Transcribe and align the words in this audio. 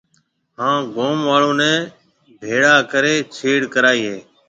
ھان 0.57 0.79
گوم 0.95 1.19
آݪو 1.33 1.51
نيَ 1.59 1.71
ڀيݪا 2.39 2.75
ڪرَي 2.91 3.15
ڇيڙ 3.35 3.59
ڪرائيَ 3.73 4.01
ھيََََ 4.07 4.17